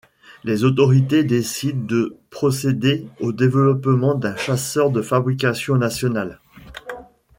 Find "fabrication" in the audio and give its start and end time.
5.03-5.77